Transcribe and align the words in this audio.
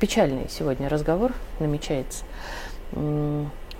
Печальный 0.00 0.46
сегодня 0.48 0.88
разговор 0.88 1.32
намечается. 1.58 2.22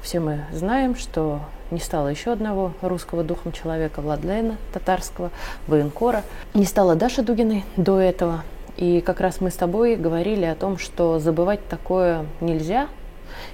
Все 0.02 0.18
мы 0.18 0.46
знаем, 0.50 0.96
что 0.96 1.42
не 1.70 1.78
стало 1.78 2.08
еще 2.08 2.32
одного 2.32 2.72
русского 2.82 3.22
духом 3.22 3.52
человека, 3.52 4.00
Владлена 4.00 4.56
татарского, 4.72 5.30
военкора. 5.68 6.24
Не 6.54 6.64
стало 6.64 6.96
Даши 6.96 7.22
Дугиной 7.22 7.64
до 7.76 8.00
этого. 8.00 8.42
И 8.76 9.00
как 9.00 9.20
раз 9.20 9.40
мы 9.40 9.52
с 9.52 9.54
тобой 9.54 9.94
говорили 9.94 10.44
о 10.44 10.56
том, 10.56 10.76
что 10.76 11.20
забывать 11.20 11.64
такое 11.68 12.26
нельзя. 12.40 12.88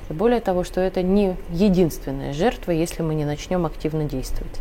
И 0.09 0.15
более 0.15 0.41
того, 0.41 0.65
что 0.65 0.81
это 0.81 1.03
не 1.03 1.37
единственная 1.51 2.33
жертва, 2.33 2.71
если 2.71 3.03
мы 3.03 3.15
не 3.15 3.27
начнем 3.27 3.67
активно 3.67 4.05
действовать. 4.05 4.59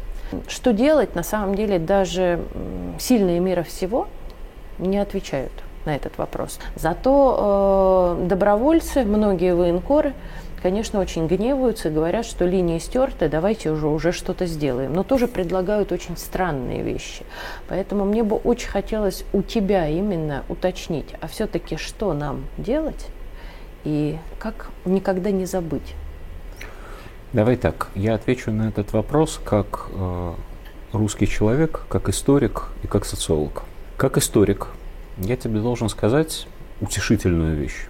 Что 0.49 0.73
делать, 0.73 1.15
на 1.15 1.23
самом 1.23 1.56
деле, 1.56 1.79
даже 1.79 2.42
сильные 3.00 3.39
мира 3.39 3.64
всего 3.64 4.09
не 4.78 4.97
отвечают 4.97 5.54
на 5.86 5.96
этот 5.96 6.18
вопрос. 6.18 6.60
Зато 6.75 8.18
э, 8.21 8.28
добровольцы, 8.28 9.04
многие 9.04 9.55
военкоры, 9.55 10.14
конечно, 10.61 11.00
очень 11.00 11.28
гневаются 11.28 11.89
и 11.89 11.92
говорят, 11.92 12.25
что 12.25 12.46
линия 12.46 12.79
стерта, 12.79 13.28
давайте 13.28 13.71
уже, 13.71 13.87
уже 13.87 14.11
что-то 14.14 14.46
сделаем. 14.46 14.93
Но 14.93 15.04
тоже 15.04 15.28
предлагают 15.28 15.92
очень 15.92 16.18
странные 16.18 16.82
вещи. 16.83 17.25
Поэтому 17.68 18.06
мне 18.06 18.23
бы 18.23 18.37
очень 18.37 18.69
хотелось 18.69 19.25
у 19.33 19.42
тебя 19.42 19.87
именно 19.87 20.43
уточнить, 20.47 21.14
а 21.19 21.28
все-таки 21.28 21.75
что 21.75 22.14
нам 22.14 22.45
делать 22.57 23.07
и 23.84 24.18
как 24.39 24.70
никогда 24.86 25.31
не 25.31 25.45
забыть? 25.45 25.95
Давай 27.34 27.57
так, 27.57 27.89
я 27.95 28.14
отвечу 28.15 28.51
на 28.51 28.70
этот 28.70 28.93
вопрос 28.93 29.42
как 29.43 29.87
э, 29.92 30.34
русский 30.93 31.28
человек, 31.28 31.86
как 31.89 32.08
историк 32.08 32.70
и 32.84 32.88
как 32.88 33.06
социолог. 33.06 33.64
Как 33.98 34.17
историк 34.17 34.67
я 35.17 35.36
тебе 35.36 35.59
должен 35.59 35.89
сказать 35.89 36.47
утешительную 36.81 37.56
вещь. 37.56 37.88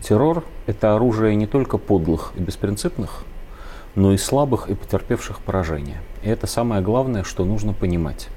Террор– 0.00 0.44
это 0.66 0.94
оружие 0.94 1.34
не 1.34 1.46
только 1.46 1.78
подлых 1.78 2.32
и 2.36 2.40
беспринципных, 2.40 3.24
но 3.94 4.12
и 4.12 4.16
слабых 4.16 4.68
и 4.68 4.74
потерпевших 4.74 5.40
поражение. 5.40 6.00
И 6.22 6.28
это 6.28 6.46
самое 6.46 6.82
главное, 6.82 7.24
что 7.24 7.44
нужно 7.44 7.72
понимать. 7.72 8.28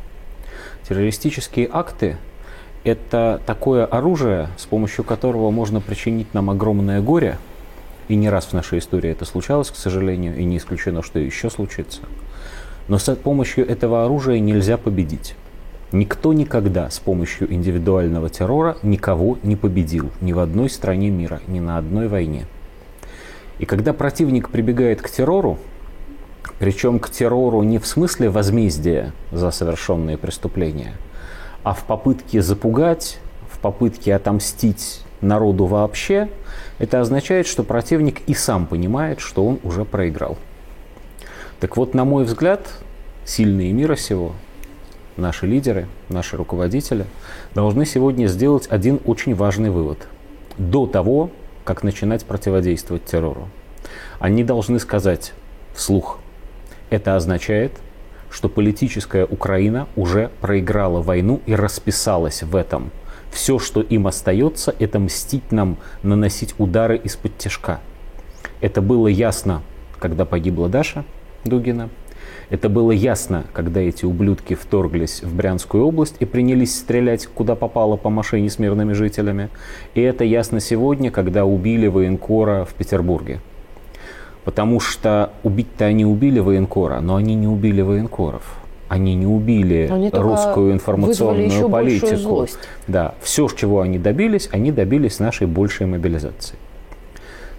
Террористические 0.88 1.70
акты– 1.72 2.18
это 2.84 3.42
такое 3.46 3.86
оружие, 3.86 4.50
с 4.58 4.66
помощью 4.66 5.04
которого 5.04 5.52
можно 5.52 5.82
причинить 5.82 6.34
нам 6.34 6.50
огромное 6.50 7.02
горе, 7.02 7.38
и 8.08 8.16
не 8.16 8.30
раз 8.30 8.48
в 8.48 8.54
нашей 8.54 8.80
истории 8.80 9.12
это 9.12 9.26
случалось, 9.26 9.70
к 9.70 9.76
сожалению, 9.76 10.36
и 10.36 10.44
не 10.44 10.58
исключено, 10.58 11.04
что 11.04 11.20
еще 11.20 11.50
случится. 11.50 12.02
Но 12.88 12.98
с 12.98 13.16
помощью 13.16 13.68
этого 13.68 14.04
оружия 14.04 14.40
нельзя 14.40 14.78
победить. 14.78 15.36
Никто 15.92 16.32
никогда 16.32 16.90
с 16.90 17.00
помощью 17.00 17.54
индивидуального 17.54 18.30
террора 18.30 18.78
никого 18.82 19.38
не 19.44 19.58
победил 19.58 20.10
ни 20.22 20.32
в 20.32 20.40
одной 20.40 20.70
стране 20.70 21.10
мира, 21.10 21.42
ни 21.48 21.60
на 21.60 21.78
одной 21.78 22.08
войне. 22.08 22.46
И 23.60 23.66
когда 23.66 23.92
противник 23.92 24.50
прибегает 24.50 25.02
к 25.02 25.10
террору, 25.10 25.60
причем 26.60 27.00
к 27.00 27.10
террору 27.10 27.62
не 27.64 27.78
в 27.78 27.86
смысле 27.86 28.30
возмездия 28.30 29.12
за 29.34 29.52
совершенные 29.52 30.18
преступления, 30.18 30.94
а 31.64 31.74
в 31.74 31.84
попытке 31.84 32.42
запугать, 32.42 33.20
в 33.50 33.60
попытке 33.60 34.16
отомстить 34.16 35.02
народу 35.20 35.66
вообще, 35.66 36.30
это 36.80 37.02
означает, 37.02 37.48
что 37.48 37.64
противник 37.64 38.22
и 38.28 38.34
сам 38.34 38.66
понимает, 38.66 39.20
что 39.20 39.46
он 39.46 39.60
уже 39.64 39.84
проиграл. 39.84 40.38
Так 41.60 41.76
вот, 41.76 41.94
на 41.94 42.06
мой 42.06 42.24
взгляд, 42.24 42.66
сильные 43.26 43.74
мира 43.74 43.98
сего 43.98 44.34
наши 45.22 45.48
лидеры, 45.48 45.88
наши 46.10 46.36
руководители 46.36 47.06
должны 47.56 47.86
сегодня 47.86 48.28
сделать 48.28 48.68
один 48.70 49.00
очень 49.06 49.36
важный 49.36 49.70
вывод. 49.70 50.08
До 50.58 50.86
того, 50.86 51.30
как 51.64 51.84
начинать 51.84 52.26
противодействовать 52.26 53.06
террору, 53.06 53.48
они 54.20 54.44
должны 54.44 54.80
сказать 54.80 55.34
вслух, 55.74 56.20
это 56.90 57.16
означает, 57.16 57.72
что 58.30 58.50
политическая 58.50 59.26
Украина 59.26 59.88
уже 59.96 60.30
проиграла 60.42 61.02
войну 61.02 61.42
и 61.46 61.56
расписалась 61.56 62.44
в 62.44 62.56
этом. 62.56 62.92
Все, 63.32 63.60
что 63.60 63.82
им 63.82 64.08
остается, 64.08 64.76
это 64.80 65.00
мстить 65.00 65.52
нам, 65.52 65.78
наносить 66.04 66.56
удары 66.58 66.98
из-под 66.98 67.38
тяжка. 67.38 67.80
Это 68.60 68.82
было 68.82 69.08
ясно, 69.08 69.62
когда 70.00 70.26
погибла 70.26 70.68
Даша 70.68 71.06
Дугина– 71.46 71.90
это 72.50 72.70
было 72.70 72.92
ясно, 72.92 73.46
когда 73.54 73.80
эти 73.80 74.06
ублюдки 74.06 74.56
вторглись 74.56 75.24
в 75.24 75.34
Брянскую 75.36 75.86
область 75.86 76.16
и 76.20 76.26
принялись 76.26 76.76
стрелять 76.76 77.28
куда 77.28 77.56
попало 77.56 77.96
по 77.96 78.10
машине 78.10 78.50
с 78.50 78.60
мирными 78.60 78.94
жителями. 78.94 79.50
И 79.96 80.02
это 80.02 80.24
ясно 80.24 80.60
сегодня, 80.60 81.12
когда 81.12 81.46
убили 81.46 81.88
военкора 81.88 82.66
в 82.66 82.74
Петербурге. 82.74 83.40
Потому 84.44 84.80
что 84.80 85.32
убить-то 85.44 85.86
они 85.86 86.06
убили 86.06 86.40
военкора, 86.40 87.00
но 87.00 87.16
они 87.16 87.36
не 87.36 87.48
убили 87.48 87.82
военкоров. 87.82 88.58
Они 88.90 89.16
не 89.16 89.26
убили 89.26 89.88
они 89.90 90.10
русскую 90.12 90.74
информационную 90.74 91.70
политику. 91.70 92.48
Да, 92.88 93.16
все, 93.22 93.48
чего 93.48 93.80
они 93.80 93.98
добились, 93.98 94.50
они 94.52 94.74
добились 94.74 95.20
нашей 95.20 95.48
большей 95.48 95.86
мобилизации. 95.86 96.58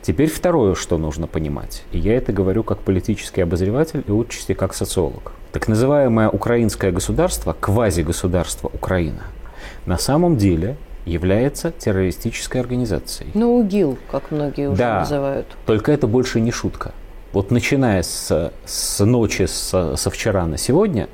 Теперь 0.02 0.28
второе, 0.28 0.74
что 0.74 0.98
нужно 0.98 1.28
понимать, 1.28 1.84
и 1.92 1.98
я 1.98 2.16
это 2.16 2.32
говорю 2.32 2.64
как 2.64 2.80
политический 2.80 3.40
обозреватель 3.40 4.02
и 4.04 4.10
отчасти 4.10 4.52
как 4.52 4.74
социолог. 4.74 5.32
Так 5.52 5.68
называемое 5.68 6.28
украинское 6.28 6.90
государство, 6.90 7.52
квазигосударство 7.58 8.68
Украина, 8.74 9.22
на 9.86 9.98
самом 9.98 10.36
деле 10.36 10.76
является 11.04 11.70
террористической 11.70 12.60
организацией. 12.60 13.30
Ну, 13.34 13.56
УГИЛ, 13.60 13.96
как 14.10 14.32
многие 14.32 14.70
уже 14.70 14.78
да, 14.78 15.00
называют. 15.00 15.46
Только 15.66 15.92
это 15.92 16.08
больше 16.08 16.40
не 16.40 16.50
шутка. 16.50 16.92
Вот 17.32 17.52
начиная 17.52 18.02
с, 18.02 18.52
с 18.64 19.04
ночи 19.04 19.46
с, 19.46 19.96
со 19.96 20.10
вчера 20.10 20.46
на 20.46 20.58
сегодня, 20.58 21.08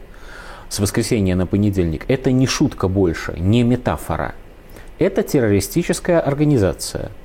с 0.71 0.79
воскресенья 0.79 1.37
на 1.37 1.47
понедельник, 1.47 2.07
это 2.09 2.33
не 2.33 2.47
шутка 2.47 2.89
больше, 2.89 3.35
не 3.39 3.65
метафора. 3.65 4.35
Это 4.99 5.23
террористическая 5.23 6.21
организация– 6.21 7.11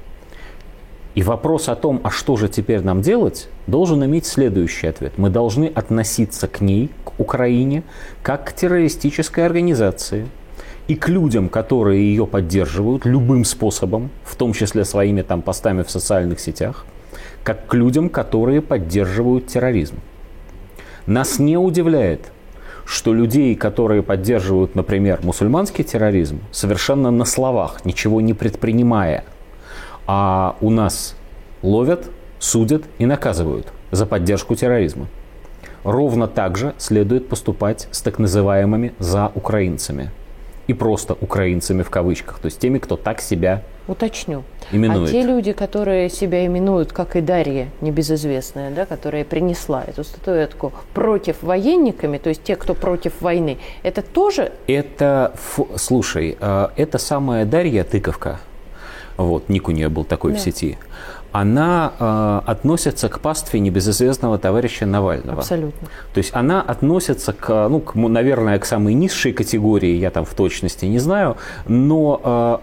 и 1.16 1.22
вопрос 1.22 1.70
о 1.70 1.76
том, 1.76 2.02
а 2.04 2.10
что 2.10 2.38
же 2.38 2.50
теперь 2.50 2.82
нам 2.82 3.02
делать, 3.02 3.48
должен 3.68 4.04
иметь 4.04 4.26
следующий 4.26 4.88
ответ. 4.88 5.14
Мы 5.18 5.30
должны 5.30 5.66
относиться 5.66 6.48
к 6.48 6.60
ней, 6.62 6.90
к 7.04 7.20
Украине, 7.20 7.84
как 8.24 8.46
к 8.50 8.54
террористической 8.54 9.46
организации 9.46 10.28
и 10.88 10.96
к 10.96 11.08
людям, 11.10 11.50
которые 11.50 12.04
ее 12.04 12.26
поддерживают 12.26 13.06
любым 13.06 13.46
способом, 13.46 14.10
в 14.24 14.36
том 14.36 14.54
числе 14.54 14.86
своими 14.86 15.22
там 15.22 15.42
постами 15.42 15.84
в 15.84 15.92
социальных 15.92 16.40
сетях, 16.40 16.86
как 17.44 17.68
к 17.68 17.74
людям, 17.76 18.10
которые 18.10 18.62
поддерживают 18.62 19.48
терроризм. 19.48 19.98
Нас 21.06 21.38
не 21.38 21.58
удивляет, 21.58 22.32
что 22.86 23.14
людей, 23.14 23.56
которые 23.56 24.02
поддерживают, 24.02 24.76
например, 24.76 25.20
мусульманский 25.22 25.84
терроризм, 25.84 26.40
совершенно 26.52 27.12
на 27.12 27.24
словах, 27.24 27.86
ничего 27.86 28.20
не 28.20 28.34
предпринимая– 28.34 29.26
а 30.08 30.56
у 30.62 30.70
нас 30.70 31.16
ловят, 31.62 32.10
судят 32.40 32.84
и 32.98 33.06
наказывают 33.06 33.68
за 33.92 34.06
поддержку 34.06 34.56
терроризма. 34.56 35.08
Ровно 35.84 36.28
так 36.28 36.58
же 36.58 36.74
следует 36.78 37.28
поступать 37.28 37.88
с 37.92 38.02
так 38.02 38.20
называемыми 38.20 38.94
«за 39.00 39.32
украинцами». 39.36 40.12
И 40.68 40.74
просто 40.74 41.18
украинцами 41.20 41.84
в 41.84 41.90
кавычках, 41.90 42.40
то 42.40 42.46
есть 42.46 42.60
теми, 42.60 42.78
кто 42.78 42.96
так 42.96 43.20
себя 43.20 43.64
Уточню. 43.86 44.44
Именует. 44.72 45.10
А 45.10 45.12
те 45.12 45.24
люди, 45.24 45.52
которые 45.52 46.10
себя 46.10 46.46
именуют, 46.46 46.94
как 46.94 47.18
и 47.18 47.22
Дарья, 47.22 47.68
небезызвестная, 47.82 48.72
да, 48.72 48.86
которая 48.86 49.26
принесла 49.26 49.84
эту 49.86 50.06
статуэтку 50.06 50.72
против 50.94 51.44
военниками, 51.44 52.18
то 52.18 52.30
есть 52.30 52.44
те, 52.44 52.56
кто 52.56 52.76
против 52.76 53.22
войны, 53.22 53.58
это 53.84 54.02
тоже... 54.02 54.54
Это, 54.68 55.34
слушай, 55.76 56.38
э, 56.40 56.68
это 56.78 56.98
самая 56.98 57.46
Дарья 57.46 57.84
Тыковка, 57.84 58.40
вот, 59.18 59.50
ник 59.50 59.68
у 59.68 59.72
нее 59.72 59.90
был 59.90 60.04
такой 60.04 60.34
да. 60.34 60.38
в 60.38 60.42
сети, 60.42 60.78
она 61.32 61.94
э, 62.00 62.42
относится 62.46 63.10
к 63.10 63.20
пастве 63.20 63.60
небезызвестного 63.60 64.38
товарища 64.38 64.86
Навального. 64.86 65.40
Абсолютно. 65.40 65.88
То 66.14 66.20
есть 66.20 66.30
она 66.34 66.62
относится 66.62 67.34
к, 67.34 67.68
ну, 67.70 67.80
к, 67.80 67.96
наверное, 67.96 68.60
к 68.60 68.66
самой 68.66 68.94
низшей 68.94 69.34
категории, 69.34 69.96
я 69.96 70.12
там 70.12 70.26
в 70.26 70.34
точности 70.36 70.86
не 70.86 71.00
знаю, 71.00 71.38
но 71.68 72.22
э, 72.24 72.58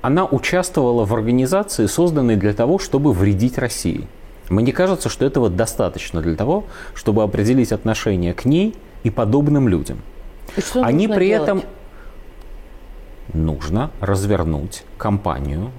она 0.00 0.24
участвовала 0.24 1.04
в 1.04 1.14
организации, 1.14 1.86
созданной 1.86 2.36
для 2.36 2.54
того, 2.54 2.78
чтобы 2.78 3.12
вредить 3.12 3.58
России. 3.58 4.08
Мне 4.48 4.72
кажется, 4.72 5.08
что 5.08 5.24
этого 5.24 5.50
достаточно 5.50 6.20
для 6.20 6.34
того, 6.34 6.64
чтобы 6.94 7.22
определить 7.22 7.72
отношение 7.72 8.34
к 8.34 8.44
ней 8.44 8.74
и 9.02 9.10
подобным 9.10 9.68
людям. 9.68 9.98
И 10.56 10.60
что 10.60 10.82
Они 10.82 11.08
при 11.08 11.28
делать? 11.28 11.48
этом 11.48 11.62
нужно 13.32 13.90
развернуть 14.00 14.84
кампанию 14.98 15.70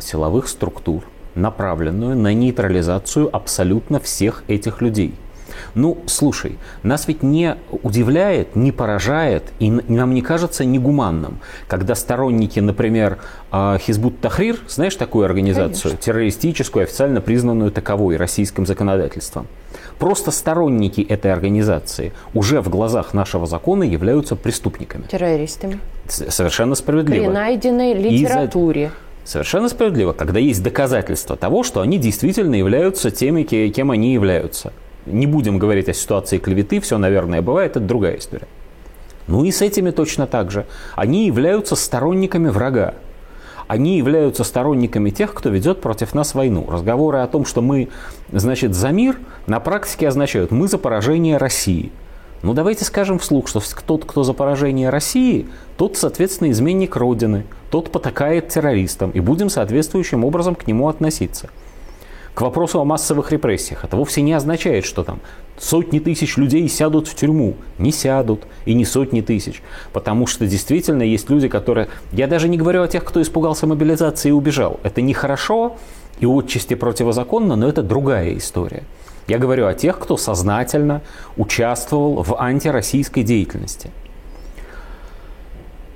силовых 0.00 0.48
структур, 0.48 1.04
направленную 1.34 2.16
на 2.16 2.34
нейтрализацию 2.34 3.34
абсолютно 3.34 4.00
всех 4.00 4.44
этих 4.48 4.80
людей. 4.80 5.14
Ну, 5.74 5.98
слушай, 6.06 6.58
нас 6.82 7.08
ведь 7.08 7.22
не 7.22 7.56
удивляет, 7.82 8.56
не 8.56 8.72
поражает 8.72 9.44
и 9.58 9.70
нам 9.70 10.14
не 10.14 10.22
кажется 10.22 10.64
негуманным, 10.64 11.40
когда 11.66 11.94
сторонники, 11.94 12.60
например, 12.60 13.18
а, 13.50 13.78
Хизбут 13.78 14.20
Тахрир, 14.20 14.58
знаешь 14.68 14.94
такую 14.96 15.24
организацию, 15.24 15.82
Конечно. 15.82 16.02
террористическую, 16.02 16.82
официально 16.84 17.20
признанную 17.20 17.70
таковой 17.70 18.16
российским 18.16 18.66
законодательством, 18.66 19.46
просто 19.98 20.30
сторонники 20.30 21.00
этой 21.00 21.32
организации 21.32 22.12
уже 22.34 22.60
в 22.60 22.68
глазах 22.68 23.14
нашего 23.14 23.46
закона 23.46 23.82
являются 23.84 24.36
преступниками. 24.36 25.04
Террористами. 25.04 25.80
Совершенно 26.08 26.74
справедливо. 26.74 27.24
При 27.24 27.32
найденной 27.32 27.94
литературе. 27.94 28.90
Совершенно 29.28 29.68
справедливо, 29.68 30.14
когда 30.14 30.40
есть 30.40 30.62
доказательства 30.62 31.36
того, 31.36 31.62
что 31.62 31.82
они 31.82 31.98
действительно 31.98 32.54
являются 32.54 33.10
теми, 33.10 33.42
кем 33.42 33.90
они 33.90 34.14
являются. 34.14 34.72
Не 35.04 35.26
будем 35.26 35.58
говорить 35.58 35.90
о 35.90 35.92
ситуации 35.92 36.38
клеветы, 36.38 36.80
все, 36.80 36.96
наверное, 36.96 37.42
бывает, 37.42 37.72
это 37.72 37.80
другая 37.80 38.16
история. 38.16 38.48
Ну 39.26 39.44
и 39.44 39.50
с 39.50 39.60
этими 39.60 39.90
точно 39.90 40.26
так 40.26 40.50
же. 40.50 40.64
Они 40.96 41.26
являются 41.26 41.76
сторонниками 41.76 42.48
врага. 42.48 42.94
Они 43.66 43.98
являются 43.98 44.44
сторонниками 44.44 45.10
тех, 45.10 45.34
кто 45.34 45.50
ведет 45.50 45.82
против 45.82 46.14
нас 46.14 46.34
войну. 46.34 46.66
Разговоры 46.66 47.18
о 47.18 47.26
том, 47.26 47.44
что 47.44 47.60
мы, 47.60 47.90
значит, 48.32 48.74
за 48.74 48.88
мир, 48.92 49.18
на 49.46 49.60
практике 49.60 50.08
означают, 50.08 50.52
мы 50.52 50.68
за 50.68 50.78
поражение 50.78 51.36
России. 51.36 51.92
Ну 52.42 52.54
давайте 52.54 52.84
скажем 52.84 53.18
вслух, 53.18 53.48
что 53.48 53.60
тот, 53.84 54.04
кто 54.04 54.22
за 54.22 54.32
поражение 54.32 54.90
России, 54.90 55.48
тот, 55.76 55.96
соответственно, 55.96 56.50
изменник 56.50 56.94
Родины, 56.94 57.44
тот 57.70 57.90
потакает 57.90 58.48
террористам, 58.48 59.10
и 59.10 59.20
будем 59.20 59.50
соответствующим 59.50 60.24
образом 60.24 60.54
к 60.54 60.66
нему 60.66 60.88
относиться. 60.88 61.50
К 62.34 62.42
вопросу 62.42 62.80
о 62.80 62.84
массовых 62.84 63.32
репрессиях. 63.32 63.84
Это 63.84 63.96
вовсе 63.96 64.22
не 64.22 64.32
означает, 64.32 64.84
что 64.84 65.02
там 65.02 65.18
сотни 65.58 65.98
тысяч 65.98 66.36
людей 66.36 66.68
сядут 66.68 67.08
в 67.08 67.16
тюрьму. 67.16 67.56
Не 67.78 67.90
сядут. 67.90 68.44
И 68.64 68.74
не 68.74 68.84
сотни 68.84 69.22
тысяч. 69.22 69.60
Потому 69.92 70.28
что 70.28 70.46
действительно 70.46 71.02
есть 71.02 71.28
люди, 71.30 71.48
которые... 71.48 71.88
Я 72.12 72.28
даже 72.28 72.48
не 72.48 72.56
говорю 72.56 72.82
о 72.82 72.86
тех, 72.86 73.04
кто 73.04 73.20
испугался 73.20 73.66
мобилизации 73.66 74.28
и 74.28 74.32
убежал. 74.32 74.78
Это 74.84 75.02
нехорошо 75.02 75.76
и 76.20 76.26
отчасти 76.26 76.74
противозаконно, 76.74 77.56
но 77.56 77.68
это 77.68 77.82
другая 77.82 78.36
история. 78.36 78.84
Я 79.28 79.38
говорю 79.38 79.66
о 79.66 79.74
тех, 79.74 79.98
кто 79.98 80.16
сознательно 80.16 81.02
участвовал 81.36 82.22
в 82.22 82.40
антироссийской 82.40 83.22
деятельности. 83.22 83.90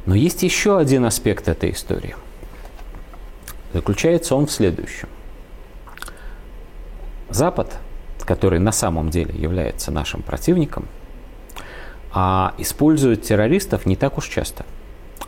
Но 0.04 0.14
есть 0.14 0.42
еще 0.42 0.78
один 0.78 1.06
аспект 1.06 1.48
этой 1.48 1.70
истории. 1.70 2.14
Заключается 3.72 4.36
он 4.36 4.46
в 4.46 4.52
следующем. 4.52 5.08
Запад, 7.30 7.78
который 8.20 8.58
на 8.58 8.72
самом 8.72 9.08
деле 9.08 9.34
является 9.34 9.90
нашим 9.90 10.20
противником, 10.20 10.86
а 12.12 12.52
использует 12.58 13.22
террористов 13.22 13.86
не 13.86 13.96
так 13.96 14.18
уж 14.18 14.28
часто. 14.28 14.66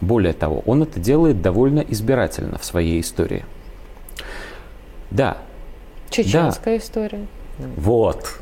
Более 0.03 0.35
того, 0.35 0.63
он 0.67 0.83
это 0.83 1.01
делает 1.01 1.41
довольно 1.41 1.81
избирательно 1.81 2.59
в 2.59 2.65
своей 2.67 3.01
истории. 3.01 3.47
Да. 5.11 5.39
Чеченская 6.11 6.79
да. 6.79 6.85
история. 6.85 7.27
Вот. 7.77 8.41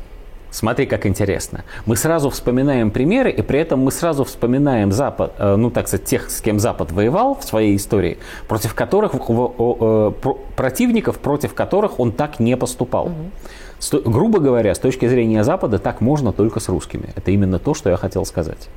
Смотри, 0.53 0.85
как 0.85 1.07
интересно. 1.07 1.63
Мы 1.87 1.95
сразу 1.95 2.29
вспоминаем 2.29 2.91
примеры, 2.91 3.31
и 3.31 3.41
при 3.41 3.59
этом 3.59 3.79
мы 3.79 3.91
сразу 3.91 4.23
вспоминаем 4.23 4.91
Запад, 4.91 5.33
э, 5.39 5.55
ну 5.55 5.71
так 5.71 5.87
сказать, 5.87 6.05
тех, 6.05 6.29
с 6.29 6.41
кем 6.41 6.59
Запад 6.59 6.91
воевал 6.91 7.33
в 7.33 7.43
своей 7.43 7.75
истории, 7.75 8.19
против 8.47 8.75
которых 8.75 9.15
э, 9.15 10.11
противников, 10.55 11.17
против 11.17 11.55
которых 11.55 11.99
он 11.99 12.11
так 12.11 12.39
не 12.39 12.55
поступал. 12.55 13.07
Угу. 13.07 14.11
грубо 14.11 14.39
говоря, 14.39 14.75
с 14.75 14.79
точки 14.79 15.07
зрения 15.07 15.43
Запада, 15.43 15.79
так 15.79 16.01
можно 16.01 16.31
только 16.31 16.59
с 16.59 16.69
русскими. 16.69 17.09
Это 17.15 17.31
именно 17.31 17.57
то, 17.57 17.73
что 17.73 17.89
я 17.89 17.97
хотел 17.97 18.23
сказать. 18.23 18.69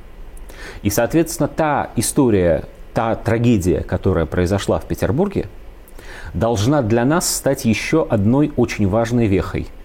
И, 0.81 0.89
соответственно, 0.89 1.47
та 1.47 1.91
история, 1.95 2.63
та 2.95 3.13
трагедия, 3.13 3.81
которая 3.81 4.25
произошла 4.25 4.79
в 4.79 4.85
Петербурге, 4.85 5.47
должна 6.33 6.81
для 6.81 7.05
нас 7.05 7.29
стать 7.35 7.65
еще 7.65 8.07
одной 8.09 8.51
очень 8.55 8.87
важной 8.87 9.27
вехой– 9.27 9.67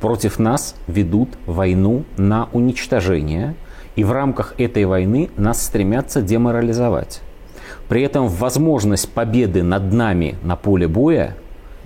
Против 0.00 0.38
нас 0.38 0.76
ведут 0.86 1.30
войну 1.46 2.04
на 2.16 2.48
уничтожение, 2.52 3.54
и 3.94 4.04
в 4.04 4.12
рамках 4.12 4.54
этой 4.58 4.84
войны 4.84 5.30
нас 5.36 5.62
стремятся 5.62 6.20
деморализовать. 6.20 7.22
При 7.88 8.02
этом 8.02 8.26
в 8.26 8.38
возможность 8.38 9.10
победы 9.10 9.62
над 9.62 9.92
нами 9.92 10.36
на 10.42 10.56
поле 10.56 10.86
боя 10.86 11.36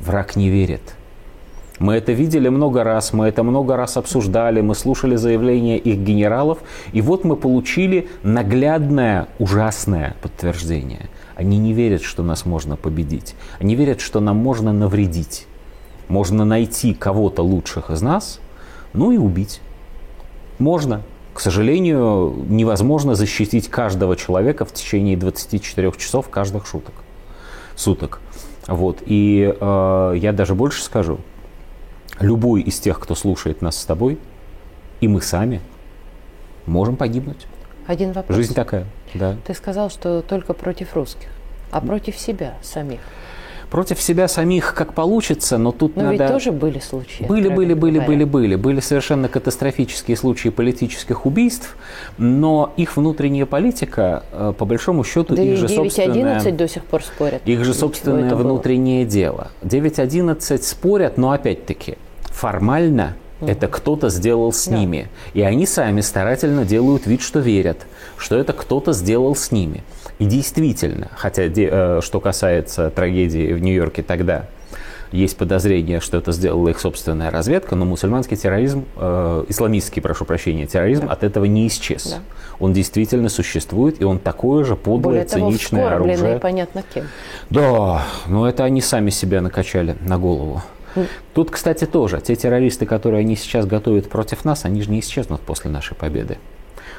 враг 0.00 0.34
не 0.34 0.48
верит. 0.48 0.96
Мы 1.78 1.94
это 1.94 2.12
видели 2.12 2.48
много 2.48 2.84
раз, 2.84 3.14
мы 3.14 3.26
это 3.28 3.42
много 3.42 3.76
раз 3.76 3.96
обсуждали, 3.96 4.60
мы 4.60 4.74
слушали 4.74 5.16
заявления 5.16 5.78
их 5.78 5.98
генералов, 5.98 6.58
и 6.92 7.00
вот 7.00 7.24
мы 7.24 7.36
получили 7.36 8.08
наглядное, 8.22 9.28
ужасное 9.38 10.14
подтверждение. 10.20 11.08
Они 11.36 11.56
не 11.56 11.72
верят, 11.72 12.02
что 12.02 12.22
нас 12.22 12.44
можно 12.44 12.76
победить. 12.76 13.34
Они 13.60 13.76
верят, 13.76 14.02
что 14.02 14.20
нам 14.20 14.36
можно 14.36 14.72
навредить 14.74 15.46
можно 16.10 16.44
найти 16.44 16.92
кого-то 16.92 17.42
лучших 17.42 17.90
из 17.90 18.02
нас, 18.02 18.40
ну 18.92 19.12
и 19.12 19.16
убить. 19.16 19.60
Можно. 20.58 21.02
К 21.32 21.40
сожалению, 21.40 22.34
невозможно 22.48 23.14
защитить 23.14 23.68
каждого 23.68 24.16
человека 24.16 24.64
в 24.64 24.74
течение 24.74 25.16
24 25.16 25.92
часов 25.92 26.28
каждых 26.28 26.66
шуток, 26.66 26.94
суток. 27.76 28.20
Вот. 28.66 28.98
И 29.06 29.54
э, 29.58 30.14
я 30.16 30.32
даже 30.32 30.56
больше 30.56 30.82
скажу. 30.82 31.18
Любой 32.18 32.62
из 32.62 32.80
тех, 32.80 32.98
кто 32.98 33.14
слушает 33.14 33.62
нас 33.62 33.78
с 33.78 33.84
тобой, 33.84 34.18
и 35.00 35.06
мы 35.06 35.22
сами, 35.22 35.60
можем 36.66 36.96
погибнуть. 36.96 37.46
Один 37.86 38.12
вопрос. 38.12 38.36
Жизнь 38.36 38.54
такая, 38.54 38.84
да. 39.14 39.36
Ты 39.46 39.54
сказал, 39.54 39.88
что 39.88 40.22
только 40.22 40.54
против 40.54 40.94
русских, 40.94 41.28
а 41.70 41.80
против 41.80 42.18
себя 42.18 42.54
самих 42.62 43.00
против 43.70 44.02
себя 44.02 44.28
самих 44.28 44.74
как 44.74 44.94
получится, 44.94 45.56
но 45.56 45.72
тут 45.72 45.96
но 45.96 46.04
надо... 46.04 46.16
ведь 46.16 46.26
тоже 46.26 46.52
были 46.52 46.80
случаи. 46.80 47.24
Были, 47.24 47.48
были, 47.48 47.74
были, 47.74 47.94
говоря. 47.94 48.06
были, 48.06 48.24
были. 48.24 48.54
Были 48.56 48.80
совершенно 48.80 49.28
катастрофические 49.28 50.16
случаи 50.16 50.48
политических 50.48 51.24
убийств, 51.24 51.76
но 52.18 52.72
их 52.76 52.96
внутренняя 52.96 53.46
политика, 53.46 54.24
э, 54.32 54.52
по 54.56 54.64
большому 54.64 55.04
счету, 55.04 55.34
да 55.34 55.42
их 55.42 55.56
же 55.56 55.68
9, 55.68 55.76
собственное... 55.76 56.36
11 56.36 56.56
до 56.56 56.68
сих 56.68 56.84
пор 56.84 57.02
спорят. 57.02 57.42
Их 57.44 57.64
же 57.64 57.72
собственное 57.72 58.34
внутреннее 58.34 59.04
было. 59.04 59.12
дело. 59.12 59.50
9-11 59.62 60.62
спорят, 60.62 61.16
но 61.16 61.30
опять-таки 61.30 61.96
формально 62.24 63.16
это 63.40 63.68
кто-то 63.68 64.10
сделал 64.10 64.52
с 64.52 64.66
да. 64.66 64.76
ними. 64.76 65.08
И 65.32 65.42
они 65.42 65.66
сами 65.66 66.00
старательно 66.00 66.64
делают 66.64 67.06
вид, 67.06 67.22
что 67.22 67.38
верят, 67.40 67.86
что 68.18 68.36
это 68.36 68.52
кто-то 68.52 68.92
сделал 68.92 69.34
с 69.34 69.50
ними. 69.50 69.82
И 70.20 70.26
действительно, 70.26 71.08
хотя 71.16 71.44
э, 71.44 72.00
что 72.02 72.20
касается 72.20 72.90
трагедии 72.90 73.54
в 73.54 73.58
Нью-Йорке 73.58 74.02
тогда, 74.02 74.44
есть 75.12 75.36
подозрение, 75.38 76.00
что 76.00 76.18
это 76.18 76.30
сделала 76.32 76.68
их 76.68 76.78
собственная 76.78 77.30
разведка, 77.30 77.74
но 77.74 77.86
мусульманский 77.86 78.36
терроризм, 78.36 78.84
э, 78.96 79.44
исламистский, 79.48 80.02
прошу 80.02 80.26
прощения, 80.26 80.66
терроризм 80.66 81.06
да. 81.06 81.14
от 81.14 81.24
этого 81.24 81.46
не 81.46 81.66
исчез. 81.68 82.10
Да. 82.10 82.18
Он 82.60 82.74
действительно 82.74 83.30
существует, 83.30 83.98
и 84.02 84.04
он 84.04 84.18
такое 84.18 84.62
же 84.64 84.76
подлое, 84.76 85.00
Более 85.00 85.24
циничное 85.24 85.88
того, 85.88 86.04
оружие. 86.04 86.38
понятно 86.38 86.84
кем. 86.94 87.06
Да, 87.48 88.04
но 88.26 88.46
это 88.46 88.64
они 88.64 88.82
сами 88.82 89.08
себя 89.08 89.40
накачали 89.40 89.96
на 90.02 90.18
голову. 90.18 90.62
Тут, 91.32 91.50
кстати, 91.50 91.86
тоже 91.86 92.20
те 92.20 92.36
террористы, 92.36 92.84
которые 92.84 93.20
они 93.20 93.36
сейчас 93.36 93.64
готовят 93.64 94.10
против 94.10 94.44
нас, 94.44 94.66
они 94.66 94.82
же 94.82 94.90
не 94.90 95.00
исчезнут 95.00 95.40
после 95.40 95.70
нашей 95.70 95.94
победы 95.94 96.36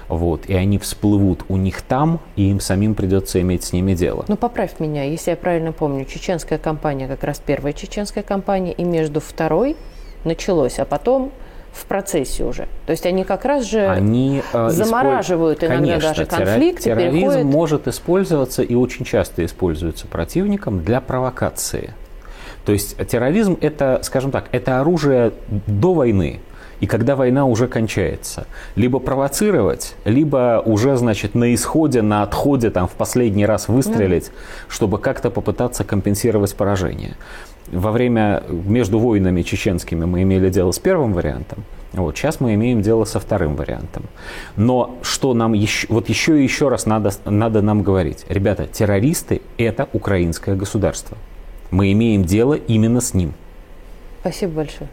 вот, 0.08 0.46
и 0.48 0.54
они 0.54 0.78
всплывут 0.78 1.46
у 1.50 1.58
них 1.58 1.82
там, 1.82 2.20
и 2.36 2.50
им 2.50 2.60
самим 2.60 2.96
придется 2.96 3.42
иметь 3.42 3.64
с 3.64 3.74
ними 3.74 3.94
дело. 3.94 4.26
Ну, 4.28 4.36
поправь 4.36 4.80
меня, 4.80 5.04
если 5.04 5.32
я 5.32 5.38
правильно 5.38 5.72
помню, 5.72 6.06
чеченская 6.06 6.58
компания, 6.58 7.08
как 7.08 7.24
раз 7.24 7.42
первая 7.44 7.74
чеченская 7.74 8.24
компания, 8.24 8.74
и 8.74 8.84
между 8.84 9.20
второй 9.20 9.78
началось, 10.24 10.80
а 10.80 10.86
потом 10.86 11.32
в 11.72 11.86
процессе 11.86 12.44
уже. 12.44 12.68
То 12.86 12.92
есть 12.92 13.06
они 13.06 13.24
как 13.24 13.46
раз 13.46 13.66
же 13.66 13.88
они, 13.88 14.44
э, 14.54 14.70
замораживают 14.70 15.64
использ... 15.64 15.72
иногда 15.72 15.92
Конечно, 15.94 16.10
даже 16.10 16.26
конфликт. 16.26 16.84
Терроризм 16.84 17.14
переходит... 17.14 17.46
может 17.46 17.88
использоваться 17.88 18.62
и 18.62 18.76
очень 18.76 19.06
часто 19.06 19.46
используется 19.46 20.08
противником 20.08 20.84
для 20.84 21.00
провокации. 21.00 21.94
То 22.66 22.74
есть 22.74 22.98
терроризм 23.08 23.58
это, 23.62 24.02
скажем 24.04 24.32
так, 24.32 24.50
это 24.52 24.82
оружие 24.82 25.32
до 25.66 25.94
войны 25.94 26.42
и 26.82 26.88
когда 26.88 27.16
война 27.16 27.46
уже 27.46 27.68
кончается. 27.68 28.48
Либо 28.76 29.00
провоцировать, 29.00 29.96
либо 30.04 30.62
уже, 30.66 30.98
значит, 30.98 31.36
на 31.36 31.54
исходе, 31.54 32.02
на 32.02 32.24
отходе, 32.24 32.72
там, 32.72 32.88
в 32.88 32.92
последний 32.92 33.46
раз 33.46 33.70
выстрелить, 33.70 34.26
да. 34.26 34.32
чтобы 34.68 34.98
как-то 34.98 35.30
попытаться 35.30 35.84
компенсировать 35.84 36.56
поражение. 36.56 37.16
Во 37.72 37.92
время, 37.92 38.44
между 38.50 39.00
войнами 39.00 39.44
чеченскими 39.44 40.06
мы 40.06 40.24
имели 40.24 40.50
дело 40.50 40.72
с 40.72 40.80
первым 40.80 41.14
вариантом, 41.14 41.64
вот, 41.94 42.18
сейчас 42.18 42.40
мы 42.40 42.54
имеем 42.54 42.82
дело 42.82 43.04
со 43.04 43.20
вторым 43.20 43.56
вариантом. 43.56 44.06
Но 44.56 44.98
что 45.02 45.34
нам 45.34 45.54
еще, 45.54 45.88
вот 45.90 46.08
еще 46.08 46.40
и 46.40 46.44
еще 46.44 46.70
раз 46.70 46.86
надо, 46.86 47.12
надо 47.26 47.62
нам 47.62 47.84
говорить. 47.84 48.26
Ребята, 48.30 48.66
террористы– 48.66 49.42
это 49.58 49.90
украинское 49.92 50.56
государство. 50.56 51.18
Мы 51.70 51.92
имеем 51.92 52.24
дело 52.24 52.54
именно 52.54 53.02
с 53.02 53.14
ним. 53.14 53.34
Спасибо 54.22 54.54
большое. 54.54 54.90